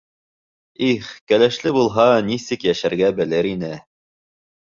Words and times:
Их, 0.85 1.09
кәләшле 1.31 1.73
булһа, 1.75 2.07
нисек 2.31 2.65
йәшәргә 2.71 3.13
белер 3.21 3.51
ине. 3.53 3.73